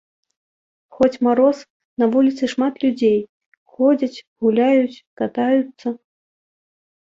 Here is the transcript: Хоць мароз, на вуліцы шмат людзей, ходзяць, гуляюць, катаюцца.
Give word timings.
Хоць 0.95 1.19
мароз, 1.25 1.57
на 2.03 2.07
вуліцы 2.15 2.43
шмат 2.53 2.73
людзей, 2.85 3.19
ходзяць, 3.75 4.23
гуляюць, 4.47 5.01
катаюцца. 5.23 5.87